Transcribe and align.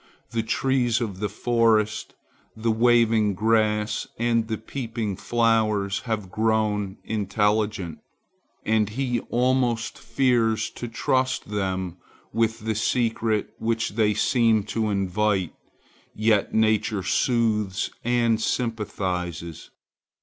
The 0.31 0.41
trees 0.41 0.99
of 0.99 1.19
the 1.19 1.29
forest, 1.29 2.15
the 2.57 2.71
waving 2.71 3.35
grass 3.35 4.07
and 4.17 4.47
the 4.47 4.57
peeping 4.57 5.15
flowers 5.15 5.99
have 6.09 6.31
grown 6.31 6.97
intelligent; 7.03 7.99
and 8.65 8.89
he 8.89 9.19
almost 9.29 9.99
fears 9.99 10.71
to 10.71 10.87
trust 10.87 11.49
them 11.51 11.97
with 12.33 12.61
the 12.61 12.73
secret 12.73 13.53
which 13.59 13.89
they 13.89 14.15
seem 14.15 14.63
to 14.73 14.89
invite. 14.89 15.53
Yet 16.15 16.51
nature 16.51 17.03
soothes 17.03 17.91
and 18.03 18.41
sympathizes. 18.41 19.69